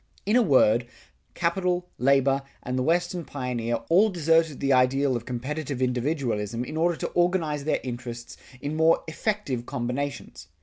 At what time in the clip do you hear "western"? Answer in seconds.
2.81-3.23